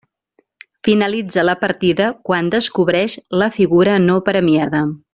Finalitza 0.87 1.43
la 1.45 1.55
partida 1.65 2.07
quan 2.31 2.51
descobreix 2.57 3.19
la 3.45 3.51
figura 3.61 4.03
no 4.11 4.21
premiada. 4.33 4.83